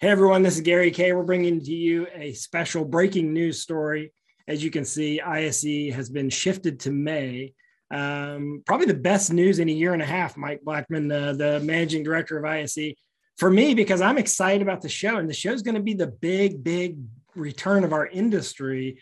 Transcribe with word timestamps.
Hey 0.00 0.08
everyone, 0.08 0.42
this 0.42 0.54
is 0.54 0.62
Gary 0.62 0.90
Kayye. 0.92 1.14
We're 1.14 1.22
bringing 1.22 1.60
to 1.60 1.72
you 1.72 2.06
a 2.14 2.32
special 2.32 2.86
breaking 2.86 3.34
news 3.34 3.60
story. 3.60 4.14
As 4.48 4.64
you 4.64 4.70
can 4.70 4.86
see, 4.86 5.20
ISE 5.20 5.92
has 5.94 6.08
been 6.08 6.30
shifted 6.30 6.80
to 6.80 6.90
May. 6.90 7.52
Um, 7.90 8.62
probably 8.66 8.86
the 8.86 8.94
best 8.94 9.32
news 9.32 9.58
in 9.58 9.68
a 9.68 9.72
year 9.72 9.92
and 9.92 10.02
a 10.02 10.06
half. 10.06 10.36
Mike 10.36 10.60
Blackman, 10.62 11.08
the, 11.08 11.34
the 11.36 11.60
managing 11.60 12.02
director 12.02 12.38
of 12.38 12.44
ISE, 12.44 12.94
for 13.36 13.50
me 13.50 13.74
because 13.74 14.00
I'm 14.00 14.18
excited 14.18 14.62
about 14.62 14.82
the 14.82 14.88
show, 14.88 15.16
and 15.16 15.28
the 15.28 15.34
show 15.34 15.52
is 15.52 15.62
going 15.62 15.74
to 15.74 15.82
be 15.82 15.94
the 15.94 16.06
big, 16.06 16.62
big 16.62 16.98
return 17.34 17.84
of 17.84 17.92
our 17.92 18.06
industry. 18.06 18.98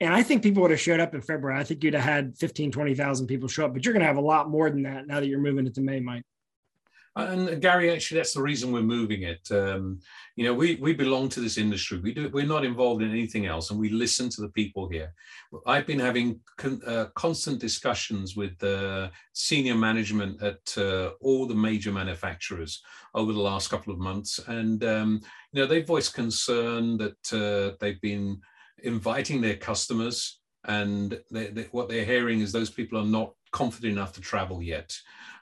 And 0.00 0.14
I 0.14 0.22
think 0.22 0.42
people 0.42 0.62
would 0.62 0.70
have 0.70 0.80
showed 0.80 1.00
up 1.00 1.14
in 1.14 1.20
February. 1.20 1.58
I 1.58 1.64
think 1.64 1.82
you'd 1.82 1.94
have 1.94 2.04
had 2.04 2.38
15, 2.38 2.70
20,000 2.70 3.26
people 3.26 3.48
show 3.48 3.64
up, 3.64 3.74
but 3.74 3.84
you're 3.84 3.92
going 3.92 4.02
to 4.02 4.06
have 4.06 4.16
a 4.16 4.20
lot 4.20 4.48
more 4.48 4.70
than 4.70 4.82
that 4.84 5.06
now 5.06 5.18
that 5.18 5.26
you're 5.26 5.40
moving 5.40 5.66
it 5.66 5.74
to 5.74 5.80
May, 5.80 5.98
Mike. 5.98 6.22
And 7.18 7.60
Gary, 7.60 7.90
actually, 7.90 8.18
that's 8.18 8.32
the 8.32 8.42
reason 8.42 8.70
we're 8.70 8.82
moving 8.82 9.22
it. 9.22 9.40
Um, 9.50 9.98
you 10.36 10.44
know, 10.44 10.54
we 10.54 10.76
we 10.76 10.92
belong 10.92 11.28
to 11.30 11.40
this 11.40 11.58
industry. 11.58 11.98
We 11.98 12.14
do. 12.14 12.30
We're 12.32 12.46
not 12.46 12.64
involved 12.64 13.02
in 13.02 13.10
anything 13.10 13.46
else, 13.46 13.70
and 13.70 13.80
we 13.80 13.88
listen 13.88 14.28
to 14.30 14.40
the 14.40 14.50
people 14.50 14.88
here. 14.88 15.12
I've 15.66 15.86
been 15.86 15.98
having 15.98 16.38
con, 16.56 16.80
uh, 16.86 17.06
constant 17.16 17.58
discussions 17.60 18.36
with 18.36 18.62
uh, 18.62 19.08
senior 19.32 19.74
management 19.74 20.40
at 20.40 20.78
uh, 20.78 21.10
all 21.20 21.46
the 21.46 21.56
major 21.56 21.90
manufacturers 21.90 22.82
over 23.14 23.32
the 23.32 23.40
last 23.40 23.68
couple 23.68 23.92
of 23.92 23.98
months, 23.98 24.38
and 24.46 24.84
um, 24.84 25.20
you 25.52 25.60
know, 25.60 25.66
they 25.66 25.82
voiced 25.82 26.14
concern 26.14 26.98
that 26.98 27.32
uh, 27.32 27.76
they've 27.80 28.00
been 28.00 28.40
inviting 28.84 29.40
their 29.40 29.56
customers, 29.56 30.40
and 30.68 31.20
they, 31.32 31.48
they, 31.48 31.62
what 31.72 31.88
they're 31.88 32.04
hearing 32.04 32.40
is 32.40 32.52
those 32.52 32.70
people 32.70 32.96
are 32.96 33.04
not 33.04 33.32
confident 33.52 33.92
enough 33.92 34.12
to 34.14 34.20
travel 34.20 34.62
yet. 34.62 34.96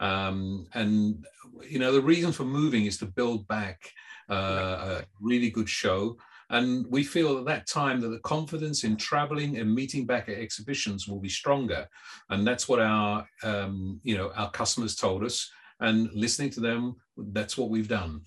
Um, 0.00 0.66
and 0.74 1.24
you 1.68 1.78
know, 1.78 1.92
the 1.92 2.00
reason 2.00 2.32
for 2.32 2.44
moving 2.44 2.86
is 2.86 2.98
to 2.98 3.06
build 3.06 3.46
back 3.48 3.90
uh, 4.30 4.34
a 4.34 5.04
really 5.20 5.50
good 5.50 5.68
show. 5.68 6.16
And 6.50 6.86
we 6.90 7.02
feel 7.02 7.38
at 7.38 7.46
that 7.46 7.66
time 7.66 8.00
that 8.00 8.08
the 8.08 8.18
confidence 8.18 8.84
in 8.84 8.96
traveling 8.96 9.56
and 9.58 9.74
meeting 9.74 10.04
back 10.04 10.28
at 10.28 10.36
exhibitions 10.36 11.08
will 11.08 11.20
be 11.20 11.28
stronger. 11.28 11.88
And 12.28 12.46
that's 12.46 12.68
what 12.68 12.78
our, 12.78 13.26
um, 13.42 14.00
you 14.02 14.18
know, 14.18 14.30
our 14.34 14.50
customers 14.50 14.94
told 14.94 15.24
us. 15.24 15.50
And 15.80 16.10
listening 16.12 16.50
to 16.50 16.60
them, 16.60 16.96
that's 17.16 17.56
what 17.56 17.70
we've 17.70 17.88
done. 17.88 18.22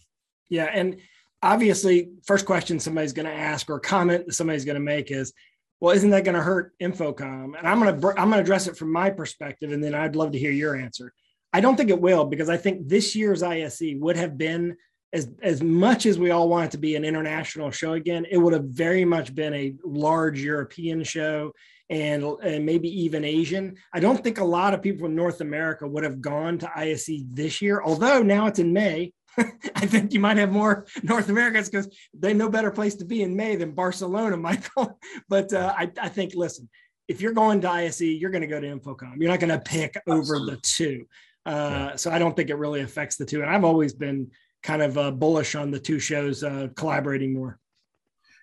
Yeah. 0.49 0.69
And 0.73 0.97
obviously, 1.43 2.09
first 2.25 2.45
question 2.45 2.79
somebody's 2.79 3.13
going 3.13 3.27
to 3.27 3.31
ask 3.31 3.69
or 3.69 3.79
comment 3.79 4.25
that 4.25 4.33
somebody's 4.33 4.65
going 4.65 4.75
to 4.75 4.81
make 4.81 5.11
is, 5.11 5.31
well, 5.79 5.95
isn't 5.95 6.09
that 6.11 6.23
going 6.23 6.35
to 6.35 6.41
hurt 6.41 6.73
InfoComm? 6.81 7.57
And 7.57 7.67
I'm 7.67 7.79
going 7.79 7.99
to 7.99 8.07
I'm 8.09 8.29
going 8.29 8.31
to 8.31 8.39
address 8.39 8.67
it 8.67 8.77
from 8.77 8.91
my 8.91 9.09
perspective, 9.09 9.71
and 9.71 9.83
then 9.83 9.93
I'd 9.93 10.15
love 10.15 10.31
to 10.31 10.39
hear 10.39 10.51
your 10.51 10.75
answer. 10.75 11.13
I 11.53 11.61
don't 11.61 11.75
think 11.75 11.89
it 11.89 12.01
will 12.01 12.25
because 12.25 12.49
I 12.49 12.57
think 12.57 12.87
this 12.87 13.15
year's 13.15 13.43
ISE 13.43 13.81
would 13.95 14.17
have 14.17 14.37
been 14.37 14.77
as 15.15 15.31
as 15.41 15.63
much 15.63 16.05
as 16.05 16.19
we 16.19 16.31
all 16.31 16.49
want 16.49 16.65
it 16.65 16.71
to 16.71 16.77
be 16.77 16.95
an 16.95 17.05
international 17.05 17.71
show 17.71 17.93
again. 17.93 18.25
It 18.29 18.37
would 18.37 18.53
have 18.53 18.65
very 18.65 19.05
much 19.05 19.33
been 19.33 19.53
a 19.53 19.73
large 19.83 20.41
European 20.41 21.03
show 21.05 21.53
and, 21.89 22.23
and 22.43 22.65
maybe 22.65 22.89
even 23.03 23.23
Asian. 23.23 23.77
I 23.93 24.01
don't 24.01 24.21
think 24.21 24.39
a 24.39 24.43
lot 24.43 24.73
of 24.73 24.81
people 24.81 25.05
in 25.07 25.15
North 25.15 25.39
America 25.39 25.87
would 25.87 26.03
have 26.03 26.19
gone 26.19 26.57
to 26.59 26.71
ISE 26.77 27.23
this 27.31 27.61
year, 27.61 27.81
although 27.81 28.21
now 28.21 28.47
it's 28.47 28.59
in 28.59 28.73
May. 28.73 29.13
I 29.37 29.85
think 29.85 30.13
you 30.13 30.19
might 30.19 30.37
have 30.37 30.51
more 30.51 30.85
North 31.03 31.29
Americans 31.29 31.69
because 31.69 31.95
they 32.13 32.33
no 32.33 32.49
better 32.49 32.71
place 32.71 32.95
to 32.95 33.05
be 33.05 33.21
in 33.21 33.35
May 33.35 33.55
than 33.55 33.71
Barcelona, 33.71 34.35
Michael. 34.49 34.99
but 35.29 35.53
uh, 35.53 35.73
I, 35.77 35.91
I 36.01 36.09
think, 36.09 36.33
listen, 36.35 36.67
if 37.07 37.21
you're 37.21 37.33
going 37.33 37.61
to 37.61 37.69
ISE, 37.69 38.01
you're 38.01 38.31
going 38.31 38.41
to 38.41 38.47
go 38.47 38.59
to 38.59 38.67
InfoComm. 38.67 39.17
You're 39.17 39.31
not 39.31 39.39
going 39.39 39.57
to 39.57 39.59
pick 39.59 39.95
over 40.07 40.39
the 40.39 40.59
two. 40.61 41.05
Uh, 41.45 41.89
yeah. 41.91 41.95
So 41.95 42.11
I 42.11 42.19
don't 42.19 42.35
think 42.35 42.49
it 42.49 42.55
really 42.55 42.81
affects 42.81 43.15
the 43.15 43.25
two. 43.25 43.41
And 43.41 43.49
I've 43.49 43.63
always 43.63 43.93
been 43.93 44.31
kind 44.65 44.81
of 44.81 44.97
uh, 44.97 45.11
bullish 45.11 45.53
on 45.53 45.69
the 45.69 45.79
two 45.79 45.99
shows 45.99 46.43
uh, 46.43 46.67
collaborating 46.75 47.33
more. 47.33 47.59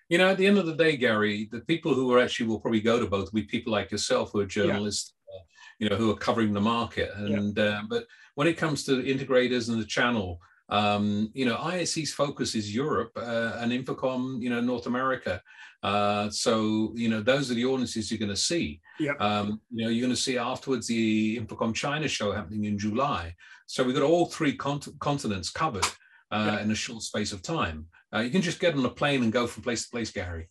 You 0.07 0.17
know, 0.17 0.29
at 0.29 0.37
the 0.37 0.47
end 0.47 0.57
of 0.57 0.65
the 0.65 0.75
day, 0.75 0.95
Gary, 0.95 1.49
the 1.51 1.59
people 1.61 1.93
who 1.93 2.11
are 2.13 2.19
actually 2.19 2.47
will 2.47 2.59
probably 2.59 2.81
go 2.81 2.99
to 2.99 3.07
both 3.07 3.33
will 3.33 3.41
be 3.41 3.43
people 3.43 3.73
like 3.73 3.91
yourself 3.91 4.31
who 4.31 4.39
are 4.39 4.45
journalists, 4.45 5.13
yeah. 5.29 5.35
Uh, 5.35 5.43
you 5.79 5.89
know, 5.89 5.95
who 5.95 6.11
are 6.11 6.15
covering 6.15 6.53
the 6.53 6.61
market. 6.61 7.09
And 7.15 7.57
yeah. 7.57 7.63
Uh, 7.63 7.81
but 7.89 8.05
when 8.35 8.47
it 8.47 8.57
comes 8.57 8.83
to 8.85 9.03
integrators 9.03 9.69
and 9.69 9.79
the 9.81 9.85
channel, 9.85 10.39
um, 10.69 11.29
you 11.33 11.45
know, 11.45 11.57
ISE's 11.57 12.13
focus 12.13 12.55
is 12.55 12.73
Europe 12.73 13.11
uh, 13.17 13.57
and 13.57 13.71
InfoComm, 13.71 14.41
you 14.41 14.49
know, 14.49 14.61
North 14.61 14.87
America. 14.87 15.41
Uh, 15.81 16.29
so, 16.29 16.93
you 16.95 17.09
know, 17.09 17.21
those 17.21 17.51
are 17.51 17.55
the 17.55 17.65
audiences 17.65 18.09
you're 18.09 18.19
going 18.19 18.29
to 18.29 18.37
see. 18.37 18.79
Yeah. 18.99 19.13
Um, 19.19 19.59
you 19.71 19.83
know, 19.83 19.89
you're 19.89 20.05
going 20.05 20.15
to 20.15 20.21
see 20.21 20.37
afterwards 20.37 20.87
the 20.87 21.37
InfoComm 21.39 21.75
China 21.75 22.07
show 22.07 22.31
happening 22.31 22.63
in 22.65 22.79
July. 22.79 23.35
So 23.65 23.83
we've 23.83 23.95
got 23.95 24.03
all 24.03 24.27
three 24.27 24.55
cont- 24.55 24.97
continents 24.99 25.49
covered 25.49 25.85
uh, 26.33 26.57
in 26.61 26.71
a 26.71 26.75
short 26.75 27.03
space 27.03 27.31
of 27.31 27.41
time. 27.41 27.85
Uh, 28.13 28.19
you 28.19 28.31
can 28.31 28.41
just 28.41 28.59
get 28.59 28.75
on 28.75 28.85
a 28.85 28.89
plane 28.89 29.23
and 29.23 29.31
go 29.31 29.45
from 29.47 29.63
place 29.63 29.83
to 29.83 29.89
place, 29.89 30.11
Gary. 30.11 30.49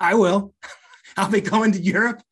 I 0.00 0.14
will. 0.14 0.52
I'll 1.16 1.30
be 1.30 1.40
going 1.40 1.72
to 1.72 1.80
Europe 1.80 2.22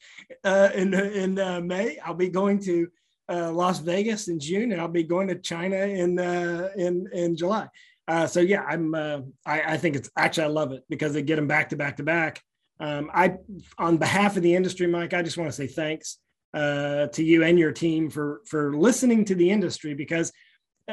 uh, 0.42 0.70
in 0.74 0.92
in 0.92 1.38
uh, 1.38 1.60
May. 1.60 1.98
I'll 2.00 2.14
be 2.14 2.28
going 2.28 2.58
to 2.64 2.88
uh, 3.30 3.52
Las 3.52 3.78
Vegas 3.78 4.28
in 4.28 4.38
June, 4.38 4.72
and 4.72 4.80
I'll 4.80 4.88
be 4.88 5.04
going 5.04 5.28
to 5.28 5.36
China 5.36 5.76
in 5.76 6.18
uh, 6.18 6.70
in 6.76 7.08
in 7.12 7.36
July. 7.36 7.68
Uh, 8.08 8.26
so 8.26 8.40
yeah, 8.40 8.62
I'm. 8.62 8.94
Uh, 8.94 9.20
I, 9.46 9.74
I 9.74 9.76
think 9.78 9.96
it's 9.96 10.10
actually 10.18 10.44
I 10.44 10.48
love 10.48 10.72
it 10.72 10.82
because 10.90 11.14
they 11.14 11.22
get 11.22 11.36
them 11.36 11.46
back 11.46 11.70
to 11.70 11.76
back 11.76 11.96
to 11.98 12.02
back. 12.02 12.42
Um, 12.80 13.10
I, 13.14 13.36
on 13.78 13.96
behalf 13.98 14.36
of 14.36 14.42
the 14.42 14.54
industry, 14.54 14.88
Mike, 14.88 15.14
I 15.14 15.22
just 15.22 15.38
want 15.38 15.48
to 15.48 15.56
say 15.56 15.68
thanks 15.68 16.18
uh, 16.52 17.06
to 17.06 17.22
you 17.22 17.44
and 17.44 17.58
your 17.58 17.72
team 17.72 18.10
for 18.10 18.42
for 18.46 18.74
listening 18.76 19.24
to 19.26 19.34
the 19.34 19.50
industry 19.50 19.94
because 19.94 20.32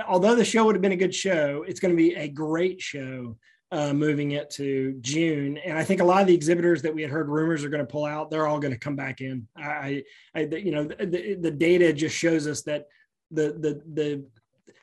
although 0.07 0.35
the 0.35 0.45
show 0.45 0.65
would 0.65 0.75
have 0.75 0.81
been 0.81 0.91
a 0.91 0.97
good 0.97 1.15
show, 1.15 1.63
it's 1.67 1.79
going 1.79 1.95
to 1.95 1.97
be 1.97 2.15
a 2.15 2.27
great 2.27 2.81
show 2.81 3.37
uh, 3.71 3.93
moving 3.93 4.31
it 4.31 4.49
to 4.49 4.97
June. 5.01 5.57
And 5.57 5.77
I 5.77 5.83
think 5.83 6.01
a 6.01 6.03
lot 6.03 6.21
of 6.21 6.27
the 6.27 6.35
exhibitors 6.35 6.81
that 6.81 6.93
we 6.93 7.01
had 7.01 7.11
heard 7.11 7.29
rumors 7.29 7.63
are 7.63 7.69
going 7.69 7.85
to 7.85 7.91
pull 7.91 8.05
out, 8.05 8.29
they're 8.29 8.47
all 8.47 8.59
going 8.59 8.73
to 8.73 8.79
come 8.79 8.95
back 8.95 9.21
in. 9.21 9.47
I, 9.55 9.63
I 9.63 10.03
I 10.35 10.39
you 10.41 10.71
know, 10.71 10.83
the, 10.83 11.37
the 11.39 11.51
data 11.51 11.93
just 11.93 12.15
shows 12.15 12.47
us 12.47 12.63
that 12.63 12.87
the 13.31 13.53
the 13.53 13.81
the 13.93 14.25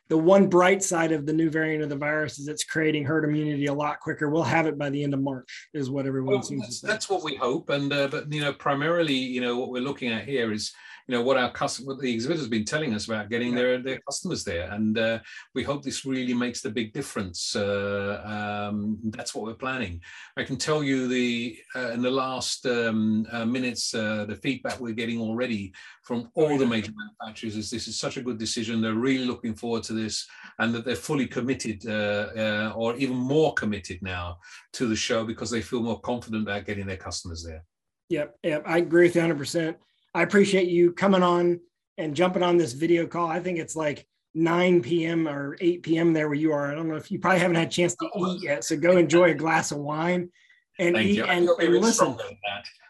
the 0.08 0.18
one 0.18 0.48
bright 0.48 0.82
side 0.82 1.12
of 1.12 1.26
the 1.26 1.32
new 1.32 1.50
variant 1.50 1.82
of 1.82 1.88
the 1.88 1.96
virus 1.96 2.38
is 2.38 2.48
it's 2.48 2.64
creating 2.64 3.04
herd 3.04 3.24
immunity 3.24 3.66
a 3.66 3.74
lot 3.74 4.00
quicker. 4.00 4.30
We'll 4.30 4.42
have 4.42 4.66
it 4.66 4.78
by 4.78 4.90
the 4.90 5.02
end 5.02 5.14
of 5.14 5.20
March, 5.20 5.68
is 5.74 5.90
what 5.90 6.06
everyone 6.06 6.34
well, 6.34 6.42
seems 6.42 6.66
to 6.66 6.72
say. 6.72 6.88
That's 6.88 7.08
what 7.08 7.22
we 7.22 7.36
hope, 7.36 7.70
and 7.70 7.92
uh, 7.92 8.08
but 8.08 8.32
you 8.32 8.40
know, 8.40 8.52
primarily, 8.52 9.14
you 9.14 9.40
know, 9.40 9.58
what 9.58 9.70
we're 9.70 9.82
looking 9.82 10.10
at 10.10 10.24
here 10.24 10.52
is 10.52 10.72
you 11.08 11.16
know 11.16 11.22
what 11.22 11.38
our 11.38 11.50
customer, 11.50 11.94
what 11.94 12.00
the 12.00 12.12
exhibitors 12.12 12.44
have 12.44 12.50
been 12.50 12.66
telling 12.66 12.94
us 12.94 13.06
about 13.06 13.30
getting 13.30 13.52
yeah. 13.52 13.58
their 13.58 13.82
their 13.82 13.98
customers 14.00 14.44
there, 14.44 14.70
and 14.72 14.98
uh, 14.98 15.18
we 15.54 15.62
hope 15.62 15.82
this 15.82 16.04
really 16.04 16.34
makes 16.34 16.60
the 16.60 16.70
big 16.70 16.92
difference. 16.92 17.56
Uh, 17.56 18.68
um, 18.70 18.98
that's 19.04 19.34
what 19.34 19.46
we're 19.46 19.54
planning. 19.54 20.02
I 20.36 20.44
can 20.44 20.56
tell 20.56 20.84
you 20.84 21.08
the 21.08 21.58
uh, 21.74 21.90
in 21.92 22.02
the 22.02 22.10
last 22.10 22.66
um, 22.66 23.26
uh, 23.32 23.46
minutes, 23.46 23.94
uh, 23.94 24.26
the 24.28 24.36
feedback 24.36 24.80
we're 24.80 24.92
getting 24.92 25.20
already 25.20 25.72
from 26.02 26.30
all 26.34 26.52
oh, 26.52 26.58
the 26.58 26.66
major 26.66 26.92
manufacturers 26.94 27.56
is 27.56 27.70
this 27.70 27.88
is 27.88 27.98
such 27.98 28.18
a 28.18 28.22
good 28.22 28.38
decision. 28.38 28.82
They're 28.82 28.94
really 28.94 29.24
looking 29.24 29.54
forward 29.54 29.84
to 29.84 29.94
this, 30.02 30.26
and 30.58 30.74
that 30.74 30.84
they're 30.84 30.96
fully 30.96 31.26
committed, 31.26 31.86
uh, 31.86 32.72
or 32.76 32.96
even 32.96 33.16
more 33.16 33.54
committed 33.54 34.00
now 34.02 34.38
to 34.74 34.86
the 34.86 34.96
show 34.96 35.24
because 35.24 35.50
they 35.50 35.62
feel 35.62 35.82
more 35.82 36.00
confident 36.00 36.42
about 36.42 36.66
getting 36.66 36.86
their 36.86 36.96
customers 36.96 37.44
there. 37.44 37.64
Yep, 38.08 38.36
yep, 38.42 38.62
I 38.66 38.78
agree 38.78 39.06
with 39.06 39.14
you 39.16 39.22
100. 39.22 39.38
percent 39.38 39.76
I 40.14 40.22
appreciate 40.22 40.68
you 40.68 40.92
coming 40.92 41.22
on 41.22 41.60
and 41.96 42.14
jumping 42.14 42.42
on 42.42 42.56
this 42.56 42.72
video 42.72 43.06
call. 43.06 43.28
I 43.28 43.40
think 43.40 43.58
it's 43.58 43.76
like 43.76 44.06
9 44.34 44.82
p.m. 44.82 45.28
or 45.28 45.56
8 45.60 45.82
p.m. 45.82 46.12
there 46.12 46.28
where 46.28 46.34
you 46.34 46.52
are. 46.52 46.70
I 46.70 46.74
don't 46.74 46.88
know 46.88 46.96
if 46.96 47.10
you 47.10 47.18
probably 47.18 47.40
haven't 47.40 47.56
had 47.56 47.68
a 47.68 47.70
chance 47.70 47.94
to 47.96 48.08
eat 48.18 48.42
yet. 48.42 48.64
So 48.64 48.76
go 48.76 48.96
enjoy 48.96 49.30
a 49.30 49.34
glass 49.34 49.72
of 49.72 49.78
wine 49.78 50.30
and 50.78 50.94
Thank 50.94 51.08
eat 51.08 51.20
and, 51.20 51.48
and 51.48 51.74
listen. 51.74 52.16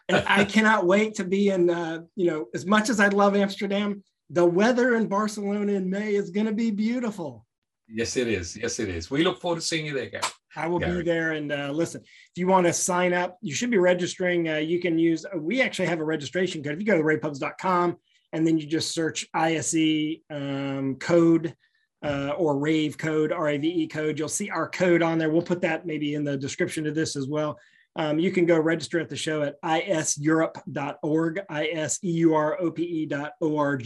and 0.07 0.23
I 0.27 0.45
cannot 0.45 0.85
wait 0.85 1.15
to 1.15 1.23
be 1.23 1.49
in, 1.49 1.69
uh, 1.69 2.01
you 2.15 2.27
know, 2.27 2.47
as 2.53 2.65
much 2.65 2.89
as 2.89 2.99
I 2.99 3.07
love 3.07 3.35
Amsterdam, 3.35 4.03
the 4.29 4.45
weather 4.45 4.95
in 4.95 5.07
Barcelona 5.07 5.73
in 5.73 5.89
May 5.89 6.15
is 6.15 6.29
going 6.29 6.45
to 6.45 6.53
be 6.53 6.71
beautiful. 6.71 7.45
Yes, 7.87 8.17
it 8.17 8.27
is. 8.27 8.55
Yes, 8.55 8.79
it 8.79 8.89
is. 8.89 9.09
We 9.09 9.23
look 9.23 9.41
forward 9.41 9.59
to 9.59 9.65
seeing 9.65 9.85
you 9.85 9.93
there, 9.93 10.09
Gary. 10.09 10.23
I 10.55 10.67
will 10.67 10.79
Gary. 10.79 10.97
be 10.97 11.03
there. 11.03 11.31
And 11.31 11.51
uh, 11.51 11.71
listen, 11.71 12.01
if 12.01 12.31
you 12.35 12.47
want 12.47 12.67
to 12.67 12.73
sign 12.73 13.13
up, 13.13 13.37
you 13.41 13.53
should 13.53 13.71
be 13.71 13.77
registering. 13.77 14.47
Uh, 14.47 14.57
you 14.57 14.79
can 14.79 14.99
use, 14.99 15.25
uh, 15.25 15.37
we 15.37 15.61
actually 15.61 15.87
have 15.87 15.99
a 15.99 16.03
registration 16.03 16.61
code. 16.61 16.73
If 16.73 16.79
you 16.79 16.85
go 16.85 16.97
to 16.97 17.03
ravepubs.com 17.03 17.97
and 18.33 18.45
then 18.45 18.59
you 18.59 18.67
just 18.67 18.93
search 18.93 19.27
ISE 19.33 20.17
um, 20.29 20.97
code 20.99 21.55
uh, 22.03 22.29
or 22.37 22.59
rave 22.59 22.97
code, 22.97 23.31
R 23.31 23.49
A 23.49 23.57
V 23.57 23.67
E 23.67 23.87
code, 23.87 24.19
you'll 24.19 24.29
see 24.29 24.51
our 24.51 24.69
code 24.69 25.01
on 25.01 25.17
there. 25.17 25.31
We'll 25.31 25.41
put 25.41 25.61
that 25.61 25.87
maybe 25.87 26.13
in 26.13 26.23
the 26.23 26.37
description 26.37 26.85
of 26.85 26.93
this 26.93 27.15
as 27.15 27.27
well. 27.27 27.57
Um, 27.95 28.19
you 28.19 28.31
can 28.31 28.45
go 28.45 28.57
register 28.59 28.99
at 28.99 29.09
the 29.09 29.15
show 29.15 29.41
at 29.43 29.61
iseurope.org, 29.63 31.41
I 31.49 31.67
S 31.67 31.99
E 32.03 32.11
U 32.11 32.33
R 32.35 32.59
O 32.61 32.71
P 32.71 32.83
E.org. 32.83 33.83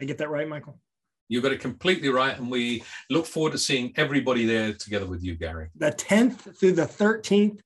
I 0.00 0.04
get 0.04 0.18
that 0.18 0.30
right, 0.30 0.48
Michael? 0.48 0.78
You 1.28 1.40
got 1.40 1.52
it 1.52 1.60
completely 1.60 2.10
right, 2.10 2.38
and 2.38 2.50
we 2.50 2.82
look 3.10 3.26
forward 3.26 3.52
to 3.52 3.58
seeing 3.58 3.92
everybody 3.96 4.44
there 4.44 4.74
together 4.74 5.06
with 5.06 5.22
you, 5.22 5.34
Gary. 5.36 5.68
The 5.76 5.90
10th 5.90 6.58
through 6.58 6.72
the 6.72 6.84
13th 6.84 7.60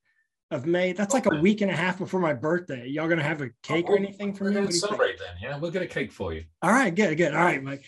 of 0.51 0.65
May. 0.65 0.93
That's 0.93 1.13
like 1.13 1.27
a 1.27 1.37
week 1.41 1.61
and 1.61 1.71
a 1.71 1.75
half 1.77 1.99
before 1.99 2.21
my 2.21 2.33
birthday. 2.33 2.87
Y'all 2.87 3.09
gonna 3.09 3.23
have 3.23 3.43
a 3.43 3.51
cake 3.63 3.87
or 3.91 3.97
anything 3.97 4.33
for 4.33 4.45
We're 4.45 4.51
me? 4.51 4.55
going 4.55 4.65
What 4.67 4.73
to 4.73 4.79
think? 4.81 4.89
celebrate 4.89 5.19
then. 5.19 5.35
Yeah, 5.43 5.59
we'll 5.59 5.71
get 5.73 5.83
a 5.83 5.87
cake 5.87 6.13
for 6.13 6.33
you. 6.33 6.45
All 6.63 6.71
right, 6.71 6.95
good, 6.95 7.17
good. 7.17 7.35
All 7.35 7.45
right, 7.45 7.63
Mike. 7.63 7.85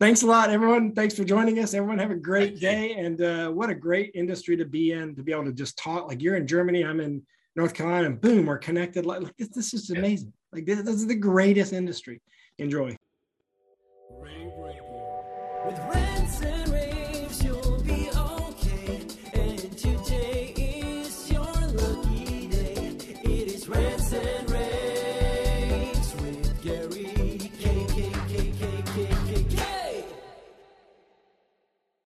Thanks 0.00 0.22
a 0.22 0.26
lot, 0.26 0.48
everyone. 0.48 0.92
Thanks 0.94 1.14
for 1.14 1.24
joining 1.24 1.58
us. 1.58 1.74
Everyone 1.74 1.98
have 1.98 2.10
a 2.10 2.14
great 2.14 2.58
day. 2.58 2.94
And 2.94 3.20
uh, 3.20 3.50
what 3.50 3.68
a 3.68 3.74
great 3.74 4.12
industry 4.14 4.56
to 4.56 4.64
be 4.64 4.92
in, 4.92 5.14
to 5.14 5.22
be 5.22 5.30
able 5.30 5.44
to 5.44 5.52
just 5.52 5.76
talk. 5.76 6.08
Like 6.08 6.22
you're 6.22 6.36
in 6.36 6.46
Germany, 6.46 6.82
I'm 6.86 7.00
in 7.00 7.20
North 7.54 7.74
Carolina, 7.74 8.06
and 8.06 8.18
boom, 8.18 8.46
we're 8.46 8.56
connected. 8.56 9.04
Like, 9.04 9.20
like, 9.20 9.36
this, 9.36 9.48
this 9.50 9.74
is 9.74 9.90
Yeah. 9.90 9.98
amazing. 9.98 10.32
Like 10.54 10.64
this, 10.64 10.80
this 10.80 10.94
is 10.94 11.06
the 11.06 11.14
greatest 11.14 11.74
industry. 11.74 12.22
Enjoy. 12.58 12.96
Rave 14.18 14.52
Radio 14.58 15.64
with 15.66 15.78
Rants 15.78 16.40
and 16.40 16.59